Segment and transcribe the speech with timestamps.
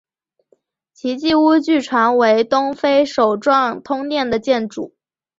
[0.95, 4.95] 奇迹屋据传为东非首幢通电的建筑。